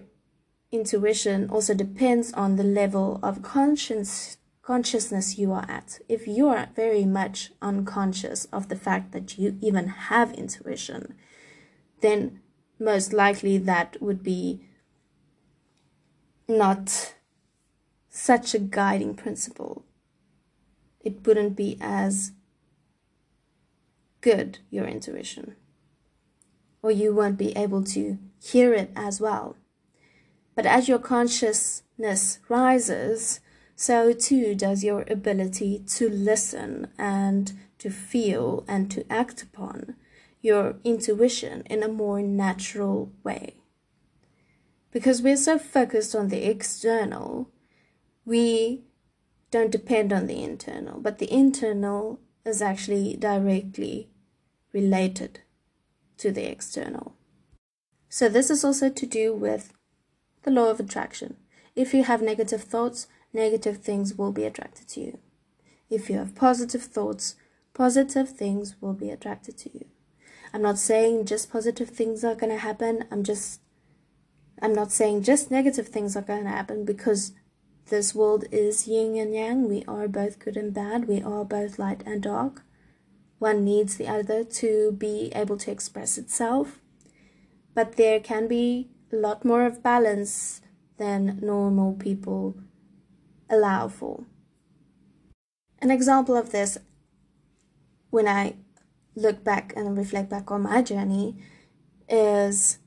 intuition 0.77 1.49
also 1.51 1.75
depends 1.75 2.33
on 2.33 2.57
the 2.57 2.65
level 2.65 3.19
of 3.23 3.43
conscience 3.43 4.37
consciousness 4.67 5.39
you 5.39 5.53
are 5.53 5.65
at. 5.69 6.01
If 6.09 6.27
you 6.27 6.49
are 6.49 6.69
very 6.75 7.05
much 7.05 7.53
unconscious 7.63 8.47
of 8.47 8.69
the 8.69 8.75
fact 8.75 9.13
that 9.13 9.39
you 9.39 9.57
even 9.61 9.87
have 9.87 10.33
intuition, 10.33 11.15
then 12.01 12.41
most 12.81 13.13
likely 13.13 13.59
that 13.59 13.97
would 14.03 14.25
be 14.25 14.61
not 16.49 17.15
such 18.09 18.55
a 18.55 18.59
guiding 18.59 19.15
principle. 19.15 19.85
It 21.01 21.25
wouldn't 21.25 21.55
be 21.55 21.79
as 21.81 22.33
good, 24.21 24.59
your 24.69 24.87
intuition. 24.87 25.55
Or 26.83 26.91
you 26.91 27.15
won't 27.15 27.39
be 27.39 27.57
able 27.57 27.85
to 27.85 28.19
hear 28.43 28.75
it 28.75 28.91
as 28.97 29.21
well. 29.21 29.57
But 30.57 30.67
as 30.67 30.89
your 30.89 30.99
consciousness 30.99 32.39
rises, 32.49 33.41
so 33.77 34.15
too 34.15 34.55
does 34.55 34.83
your 34.83 35.05
ability 35.09 35.85
to 35.97 36.09
listen 36.09 36.89
and 36.99 37.53
to 37.79 37.91
feel 37.91 38.65
and 38.67 38.91
to 38.91 39.05
act 39.13 39.43
upon 39.43 39.95
your 40.41 40.77
intuition 40.83 41.63
in 41.67 41.83
a 41.83 41.89
more 41.89 42.23
natural 42.23 43.13
way. 43.23 43.57
Because 44.93 45.21
we're 45.21 45.37
so 45.37 45.59
focused 45.59 46.15
on 46.15 46.29
the 46.29 46.49
external, 46.49 47.51
we 48.25 48.85
don't 49.51 49.71
depend 49.71 50.11
on 50.11 50.27
the 50.27 50.43
internal, 50.43 50.99
but 51.01 51.19
the 51.19 51.31
internal 51.31 52.19
is 52.47 52.63
actually 52.63 53.15
directly 53.17 54.09
related 54.73 55.41
to 56.17 56.33
the 56.33 56.51
external. 56.51 57.15
So, 58.09 58.31
this 58.31 58.49
is 58.49 58.65
also 58.65 58.89
to 58.89 59.07
do 59.07 59.35
with 59.35 59.73
the 60.47 60.53
law 60.53 60.71
of 60.71 60.79
attraction. 60.79 61.37
If 61.75 61.93
you 61.93 62.05
have 62.05 62.23
negative 62.23 62.63
thoughts, 62.63 63.09
negative 63.33 63.79
things 63.79 64.15
will 64.15 64.31
be 64.33 64.45
attracted 64.45 64.89
to 64.91 65.01
you. 65.01 65.19
If 65.91 66.09
you 66.09 66.19
have 66.19 66.37
positive 66.37 66.85
thoughts, 66.85 67.35
positive 67.75 68.31
things 68.31 68.77
will 68.81 68.95
be 68.95 69.11
attracted 69.11 69.59
to 69.59 69.71
you. 69.77 69.87
I'm 70.55 70.63
not 70.63 70.79
saying 70.79 71.27
just 71.27 71.51
positive 71.51 71.91
things 71.91 72.25
are 72.25 72.37
going 72.37 72.53
to 72.53 72.59
happen. 72.59 73.05
I'm 73.11 73.25
just 73.25 73.61
I'm 74.63 74.73
not 74.73 74.93
saying 74.93 75.25
just 75.25 75.51
negative 75.51 75.89
things 75.89 76.17
are 76.17 76.23
going 76.23 76.45
to 76.45 76.49
happen 76.51 76.85
because 76.85 77.33
this 77.91 78.15
world 78.15 78.45
is 78.53 78.87
yin 78.87 79.17
and 79.17 79.35
yang. 79.35 79.69
We 79.69 79.85
are 79.87 80.09
both 80.09 80.39
good 80.39 80.57
and 80.57 80.73
bad. 80.73 81.07
We 81.09 81.21
are 81.23 81.45
both 81.45 81.79
light 81.79 82.03
and 82.07 82.23
dark. 82.23 82.63
One 83.41 83.65
needs 83.65 83.97
the 83.97 84.09
other 84.09 84.45
to 84.45 84.93
be 84.93 85.31
able 85.35 85.59
to 85.59 85.71
express 85.73 86.17
itself. 86.17 86.79
But 87.75 87.97
there 87.97 88.21
can 88.21 88.49
be 88.49 88.89
a 89.13 89.17
lot 89.17 89.45
more 89.45 89.65
of 89.65 89.83
balance 89.83 90.61
than 90.99 91.39
normal 91.43 91.95
people 91.95 92.57
allow 93.49 93.89
for. 93.89 94.25
An 95.81 95.91
example 95.91 96.37
of 96.37 96.51
this, 96.51 96.79
when 98.11 98.27
I 98.27 98.57
look 99.15 99.45
back 99.45 99.73
and 99.77 99.97
reflect 99.97 100.31
back 100.31 100.51
on 100.51 100.63
my 100.63 100.83
journey, 100.83 101.37
is 102.09 102.79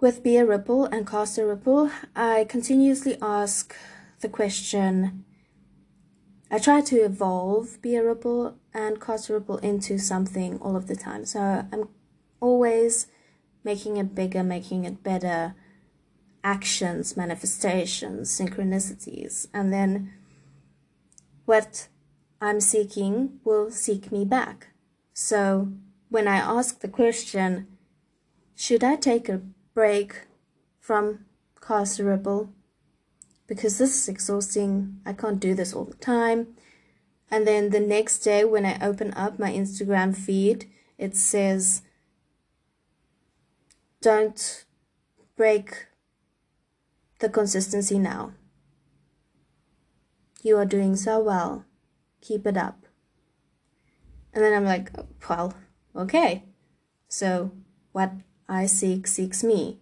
with 0.00 0.22
Be 0.22 0.36
a 0.36 0.46
Ripple 0.46 0.86
and 0.86 1.06
Cast 1.06 1.38
a 1.38 1.46
Ripple, 1.46 1.90
I 2.16 2.44
continuously 2.48 3.16
ask 3.20 3.74
the 4.20 4.28
question. 4.28 5.24
I 6.50 6.58
try 6.58 6.80
to 6.80 6.96
evolve 6.96 7.80
Be 7.82 7.96
a 7.96 8.04
Ripple 8.04 8.56
and 8.72 9.00
Cast 9.00 9.28
a 9.30 9.34
Ripple 9.34 9.58
into 9.58 9.98
something 9.98 10.58
all 10.58 10.76
of 10.76 10.86
the 10.86 10.96
time. 10.96 11.24
So 11.24 11.40
I'm 11.40 11.88
always 12.40 13.06
making 13.64 13.96
it 13.96 14.14
bigger, 14.14 14.42
making 14.42 14.84
it 14.84 15.02
better, 15.02 15.54
actions, 16.42 17.16
manifestations, 17.16 18.30
synchronicities, 18.30 19.46
and 19.52 19.72
then 19.72 20.12
what 21.44 21.88
I'm 22.40 22.60
seeking 22.60 23.40
will 23.44 23.70
seek 23.70 24.10
me 24.10 24.24
back. 24.24 24.68
So 25.12 25.72
when 26.08 26.26
I 26.26 26.36
ask 26.36 26.80
the 26.80 26.88
question, 26.88 27.66
should 28.54 28.82
I 28.82 28.96
take 28.96 29.28
a 29.28 29.42
break 29.74 30.26
from 30.78 31.26
Ripple? 31.68 32.50
Because 33.46 33.78
this 33.78 33.94
is 33.94 34.08
exhausting. 34.08 35.00
I 35.04 35.12
can't 35.12 35.40
do 35.40 35.54
this 35.54 35.74
all 35.74 35.84
the 35.84 35.96
time. 35.96 36.48
And 37.30 37.46
then 37.46 37.70
the 37.70 37.80
next 37.80 38.18
day, 38.18 38.44
when 38.44 38.66
I 38.66 38.78
open 38.84 39.12
up 39.14 39.38
my 39.38 39.52
Instagram 39.52 40.16
feed, 40.16 40.70
it 40.98 41.16
says 41.16 41.82
don't 44.00 44.64
break 45.36 45.86
the 47.18 47.28
consistency 47.28 47.98
now. 47.98 48.32
You 50.42 50.56
are 50.56 50.64
doing 50.64 50.96
so 50.96 51.20
well. 51.20 51.64
Keep 52.20 52.46
it 52.46 52.56
up. 52.56 52.86
And 54.32 54.42
then 54.42 54.54
I'm 54.54 54.64
like, 54.64 54.90
well, 55.28 55.54
okay. 55.94 56.44
So 57.08 57.52
what 57.92 58.12
I 58.48 58.66
seek 58.66 59.06
seeks 59.06 59.44
me. 59.44 59.80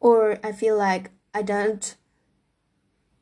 Or 0.00 0.38
I 0.42 0.52
feel 0.52 0.76
like 0.76 1.10
I 1.34 1.42
don't 1.42 1.96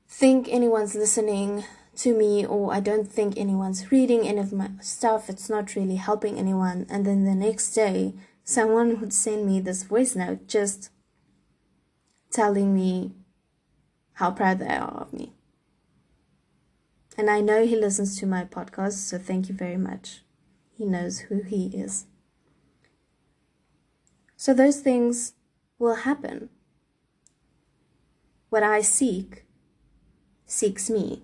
think 0.07 0.49
anyone's 0.49 0.95
listening 0.95 1.65
to 1.99 2.17
me 2.17 2.45
or 2.45 2.73
I 2.73 2.81
don't 2.81 3.11
think 3.11 3.37
anyone's 3.37 3.91
reading 3.91 4.27
any 4.27 4.39
of 4.39 4.53
my 4.53 4.71
stuff. 4.81 5.29
It's 5.29 5.49
not 5.49 5.75
really 5.75 5.97
helping 5.97 6.39
anyone. 6.39 6.87
And 6.91 7.05
then 7.07 7.25
the 7.25 7.35
next 7.35 7.73
day, 7.73 8.15
someone 8.45 9.01
would 9.01 9.13
send 9.13 9.47
me 9.47 9.61
this 9.61 9.83
voice 9.83 10.15
note 10.15 10.47
just 10.47 10.91
telling 12.31 12.75
me 12.75 13.13
how 14.15 14.31
proud 14.31 14.59
they 14.59 14.67
are 14.67 15.01
of 15.01 15.13
me. 15.13 15.33
And 17.17 17.31
I 17.31 17.41
know 17.41 17.65
he 17.65 17.77
listens 17.77 18.19
to 18.19 18.27
my 18.27 18.45
podcast, 18.45 18.95
so 18.95 19.19
thank 19.19 19.49
you 19.49 19.55
very 19.55 19.77
much. 19.77 20.23
He 20.77 20.85
knows 20.85 21.21
who 21.21 21.43
he 21.43 21.67
is. 21.67 22.07
So 24.37 24.53
those 24.53 24.81
things 24.81 25.35
will 25.79 25.95
happen. 25.95 26.51
What 28.51 28.63
I 28.63 28.83
seek 28.83 29.45
seeks 30.47 30.91
me. 30.91 31.23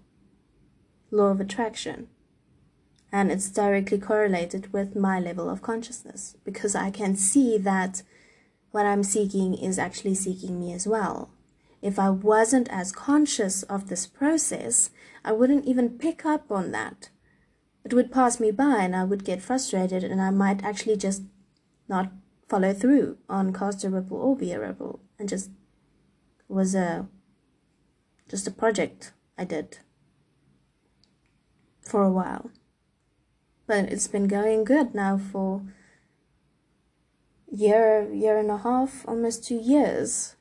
Law 1.11 1.29
of 1.29 1.40
attraction. 1.40 2.09
And 3.12 3.33
it's 3.33 3.51
directly 3.51 3.99
correlated 3.99 4.73
with 4.73 4.94
my 4.94 5.18
level 5.18 5.51
of 5.51 5.62
consciousness 5.62 6.37
because 6.44 6.75
I 6.75 6.90
can 6.90 7.16
see 7.16 7.59
that 7.59 8.03
what 8.70 8.87
I'm 8.87 9.03
seeking 9.03 9.55
is 9.55 9.79
actually 9.79 10.14
seeking 10.14 10.61
me 10.61 10.73
as 10.73 10.87
well. 10.87 11.31
If 11.83 11.99
I 11.99 12.11
wasn't 12.11 12.68
as 12.70 12.92
conscious 12.92 13.62
of 13.64 13.88
this 13.88 14.07
process, 14.07 14.90
I 15.25 15.33
wouldn't 15.33 15.64
even 15.64 15.99
pick 15.99 16.25
up 16.25 16.53
on 16.53 16.70
that. 16.73 17.09
It 17.85 17.94
would 17.94 18.12
pass 18.12 18.38
me 18.38 18.51
by 18.51 18.83
and 18.83 18.94
I 18.94 19.05
would 19.05 19.25
get 19.25 19.42
frustrated 19.42 20.05
and 20.05 20.20
I 20.20 20.31
might 20.31 20.62
actually 20.62 20.96
just 20.96 21.23
not 21.88 22.12
follow 22.49 22.73
through 22.73 23.18
on 23.29 23.53
cast 23.53 23.85
a 23.85 23.90
ripple 23.90 24.18
or 24.18 24.37
be 24.37 24.53
a 24.53 24.61
ripple 24.61 25.01
and 25.18 25.29
just 25.29 25.51
was 26.49 26.75
a 26.75 27.07
just 28.29 28.46
a 28.46 28.51
project 28.51 29.12
I 29.38 29.44
did 29.44 29.79
for 31.90 32.05
a 32.05 32.11
while. 32.11 32.50
But 33.66 33.87
it's 33.87 34.07
been 34.07 34.29
going 34.29 34.64
good 34.64 34.94
now 34.94 35.18
for 35.18 35.62
year 37.50 38.09
year 38.12 38.38
and 38.38 38.50
a 38.50 38.59
half, 38.59 39.05
almost 39.07 39.44
two 39.44 39.57
years. 39.59 40.37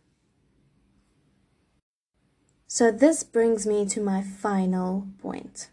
So 2.67 2.91
this 2.91 3.23
brings 3.23 3.65
me 3.65 3.85
to 3.87 4.01
my 4.01 4.21
final 4.21 5.07
point. 5.19 5.69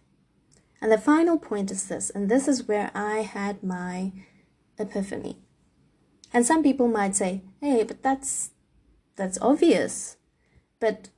And 0.81 0.91
the 0.91 0.99
final 0.99 1.39
point 1.39 1.71
is 1.71 1.89
this, 1.89 2.11
and 2.11 2.31
this 2.31 2.49
is 2.49 2.69
where 2.69 2.91
I 2.95 3.19
had 3.21 3.63
my 3.63 4.13
epiphany. 4.79 5.37
And 6.33 6.45
some 6.45 6.63
people 6.63 6.89
might 6.89 7.17
say, 7.17 7.43
"Hey, 7.61 7.85
but 7.85 8.03
that's 8.03 8.51
that's 9.17 9.39
obvious." 9.41 10.17
But 10.81 11.11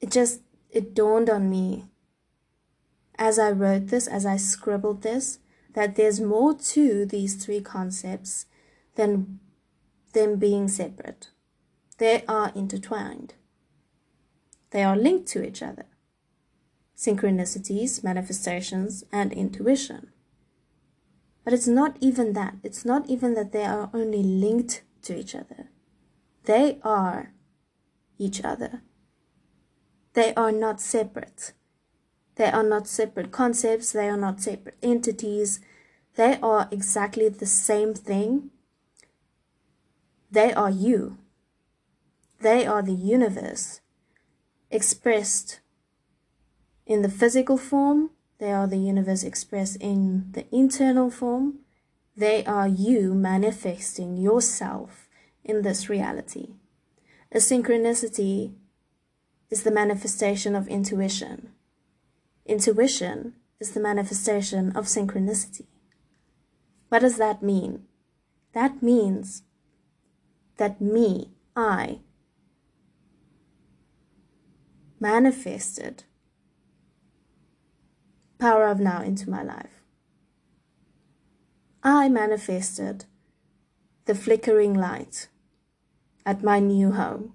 it 0.00 0.10
just 0.10 0.40
it 0.70 0.94
dawned 0.94 1.30
on 1.30 1.48
me 1.48 1.91
as 3.22 3.38
I 3.38 3.52
wrote 3.52 3.86
this, 3.86 4.08
as 4.08 4.26
I 4.26 4.36
scribbled 4.36 5.02
this, 5.02 5.38
that 5.74 5.94
there's 5.94 6.20
more 6.20 6.54
to 6.74 7.06
these 7.06 7.36
three 7.36 7.60
concepts 7.60 8.46
than 8.96 9.38
them 10.12 10.40
being 10.40 10.66
separate. 10.66 11.30
They 11.98 12.24
are 12.26 12.50
intertwined. 12.56 13.34
They 14.70 14.82
are 14.82 14.96
linked 14.96 15.28
to 15.28 15.46
each 15.46 15.62
other 15.62 15.86
synchronicities, 16.96 18.04
manifestations, 18.04 19.02
and 19.10 19.32
intuition. 19.32 20.12
But 21.44 21.52
it's 21.52 21.66
not 21.66 21.96
even 22.00 22.32
that. 22.34 22.54
It's 22.62 22.84
not 22.84 23.08
even 23.08 23.34
that 23.34 23.50
they 23.50 23.64
are 23.64 23.90
only 23.92 24.22
linked 24.22 24.82
to 25.02 25.18
each 25.18 25.34
other. 25.34 25.70
They 26.44 26.78
are 26.84 27.32
each 28.18 28.44
other. 28.44 28.82
They 30.12 30.32
are 30.34 30.52
not 30.52 30.80
separate. 30.80 31.54
They 32.36 32.50
are 32.50 32.62
not 32.62 32.88
separate 32.88 33.30
concepts. 33.30 33.92
They 33.92 34.08
are 34.08 34.16
not 34.16 34.40
separate 34.40 34.76
entities. 34.82 35.60
They 36.16 36.38
are 36.42 36.68
exactly 36.70 37.28
the 37.28 37.46
same 37.46 37.94
thing. 37.94 38.50
They 40.30 40.52
are 40.52 40.70
you. 40.70 41.18
They 42.40 42.66
are 42.66 42.82
the 42.82 42.92
universe 42.92 43.80
expressed 44.70 45.60
in 46.86 47.02
the 47.02 47.08
physical 47.08 47.56
form, 47.56 48.10
they 48.38 48.52
are 48.52 48.66
the 48.66 48.76
universe 48.76 49.22
expressed 49.22 49.76
in 49.76 50.32
the 50.32 50.44
internal 50.54 51.10
form. 51.10 51.60
They 52.16 52.44
are 52.44 52.66
you 52.66 53.14
manifesting 53.14 54.16
yourself 54.16 55.08
in 55.44 55.62
this 55.62 55.88
reality. 55.88 56.48
A 57.30 57.36
synchronicity 57.36 58.52
is 59.48 59.62
the 59.62 59.70
manifestation 59.70 60.56
of 60.56 60.68
intuition. 60.68 61.52
Intuition 62.52 63.32
is 63.60 63.70
the 63.70 63.80
manifestation 63.80 64.76
of 64.76 64.84
synchronicity. 64.84 65.64
What 66.90 66.98
does 66.98 67.16
that 67.16 67.42
mean? 67.42 67.84
That 68.52 68.82
means 68.82 69.44
that 70.58 70.78
me, 70.78 71.30
I, 71.56 72.00
manifested 75.00 76.04
power 78.38 78.66
of 78.66 78.78
now 78.78 79.00
into 79.00 79.30
my 79.30 79.42
life. 79.42 79.80
I 81.82 82.10
manifested 82.10 83.06
the 84.04 84.14
flickering 84.14 84.74
light 84.74 85.28
at 86.26 86.42
my 86.42 86.58
new 86.58 86.92
home. 86.92 87.32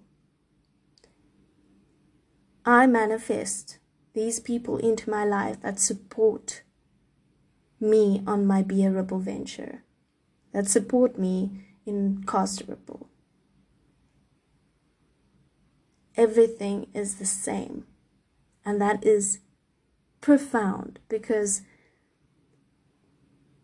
I 2.64 2.86
manifest 2.86 3.80
these 4.18 4.40
people 4.40 4.78
into 4.78 5.10
my 5.10 5.24
life 5.24 5.62
that 5.62 5.80
support 5.80 6.64
me 7.80 8.24
on 8.28 8.46
my 8.46 8.62
Be 8.62 8.84
a 8.84 8.92
Ripple 8.92 9.20
venture, 9.20 9.84
that 10.52 10.68
support 10.68 11.18
me 11.18 11.52
in 11.86 12.24
Cast 12.28 12.64
Ripple 12.68 13.08
everything 16.18 16.88
is 16.94 17.16
the 17.16 17.26
same. 17.26 17.86
And 18.66 18.82
that 18.82 19.06
is 19.06 19.40
profound 20.20 21.00
because 21.08 21.62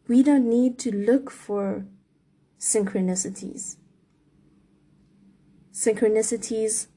we 0.08 0.24
don't 0.24 0.48
need 0.48 0.78
to 0.80 0.96
look 0.96 1.32
for 1.32 1.86
synchronicities. 2.60 3.78
Synchronicities 5.74 6.88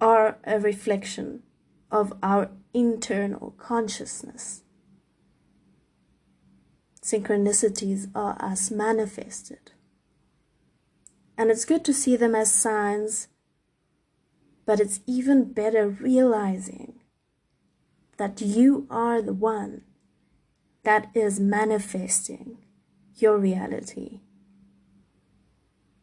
are 0.00 0.38
a 0.44 0.58
reflection 0.58 1.42
of 1.90 2.12
our 2.22 2.50
internal 2.72 3.54
consciousness. 3.58 4.62
Synchronicities 7.02 8.10
are 8.14 8.36
us 8.40 8.70
manifested. 8.70 9.72
And 11.36 11.50
it's 11.50 11.64
good 11.64 11.84
to 11.84 11.94
see 11.94 12.16
them 12.16 12.34
as 12.34 12.52
signs, 12.52 13.28
but 14.66 14.80
it's 14.80 15.00
even 15.06 15.52
better 15.52 15.88
realizing 15.88 17.00
that 18.18 18.40
you 18.40 18.86
are 18.90 19.22
the 19.22 19.32
one 19.32 19.82
that 20.82 21.10
is 21.14 21.40
manifesting 21.40 22.58
your 23.16 23.38
reality, 23.38 24.20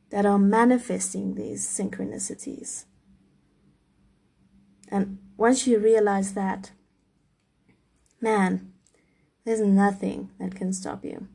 that 0.09 0.25
are 0.25 0.39
manifesting 0.39 1.35
these 1.35 1.67
synchronicities. 1.67 2.85
And 4.95 5.17
once 5.35 5.67
you 5.67 5.77
realize 5.77 6.35
that, 6.35 6.71
man, 8.21 8.71
there's 9.43 9.59
nothing 9.59 10.29
that 10.39 10.55
can 10.55 10.71
stop 10.71 11.03
you. 11.03 11.27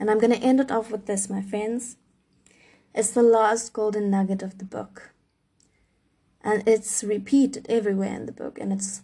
And 0.00 0.10
I'm 0.10 0.18
going 0.18 0.32
to 0.32 0.44
end 0.44 0.58
it 0.58 0.72
off 0.72 0.90
with 0.90 1.06
this, 1.06 1.30
my 1.30 1.42
friends. 1.42 1.96
It's 2.92 3.12
the 3.12 3.22
last 3.22 3.72
golden 3.72 4.10
nugget 4.10 4.42
of 4.42 4.58
the 4.58 4.64
book. 4.64 5.12
And 6.42 6.66
it's 6.66 7.04
repeated 7.04 7.66
everywhere 7.68 8.14
in 8.14 8.26
the 8.26 8.32
book, 8.32 8.58
and 8.58 8.72
it's 8.72 9.02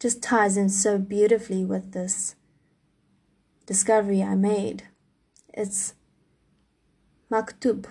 just 0.00 0.20
ties 0.20 0.56
in 0.56 0.68
so 0.68 0.98
beautifully 0.98 1.64
with 1.64 1.92
this 1.92 2.34
discovery 3.66 4.20
I 4.20 4.34
made. 4.34 4.82
It's 5.54 5.94
maktub. 7.30 7.86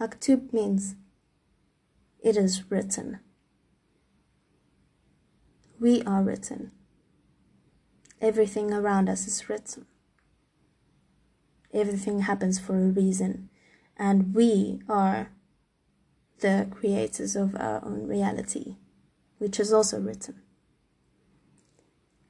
Maktub 0.00 0.54
means 0.54 0.94
it 2.26 2.36
is 2.36 2.68
written. 2.72 3.20
We 5.78 6.02
are 6.02 6.24
written. 6.24 6.72
Everything 8.20 8.72
around 8.72 9.08
us 9.08 9.28
is 9.28 9.48
written. 9.48 9.86
Everything 11.72 12.22
happens 12.22 12.58
for 12.58 12.74
a 12.74 12.88
reason, 12.88 13.48
and 13.96 14.34
we 14.34 14.80
are 14.88 15.30
the 16.40 16.66
creators 16.68 17.36
of 17.36 17.54
our 17.54 17.80
own 17.84 18.08
reality, 18.08 18.74
which 19.38 19.60
is 19.60 19.72
also 19.72 20.00
written. 20.00 20.42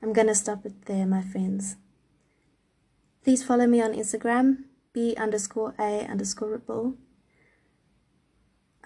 I'm 0.02 0.12
gonna 0.12 0.35
stop 0.35 0.66
it 0.66 0.85
there, 0.85 1.06
my 1.06 1.22
friends. 1.22 1.76
Please 3.24 3.42
follow 3.42 3.66
me 3.66 3.80
on 3.80 3.94
Instagram, 3.94 4.64
b 4.92 5.16
underscore 5.16 5.74
a 5.78 6.04
underscore 6.04 6.50
ripple 6.50 6.98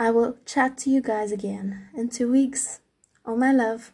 I 0.01 0.11
will 0.11 0.39
chat 0.47 0.79
to 0.79 0.91
you 0.91 1.03
guys 1.03 1.31
again 1.31 1.91
in 1.95 2.09
two 2.09 2.33
weeks. 2.33 2.81
All 3.27 3.37
my 3.37 3.53
love. 3.53 3.93